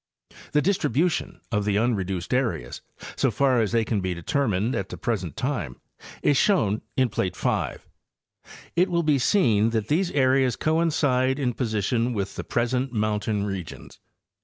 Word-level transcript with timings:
The 0.53 0.63
distribution 0.63 1.41
of 1.51 1.63
the 1.63 1.77
unreduced 1.77 2.33
areas, 2.33 2.81
so 3.15 3.29
far 3.29 3.61
as 3.61 3.71
they 3.71 3.85
can 3.85 4.01
be 4.01 4.15
determined 4.15 4.73
at 4.73 4.89
the 4.89 4.97
present 4.97 5.37
time, 5.37 5.79
is 6.23 6.37
shown 6.37 6.81
in 6.97 7.07
plate 7.09 7.35
5. 7.35 7.87
It 8.75 8.89
will 8.89 9.03
be 9.03 9.19
seen 9.19 9.69
that 9.69 9.89
these 9.89 10.09
areas 10.13 10.55
coincide 10.55 11.37
in 11.37 11.53
position 11.53 12.13
with 12.15 12.35
the 12.35 12.43
present 12.43 12.91
mountain 12.91 13.45
regions. 13.45 13.99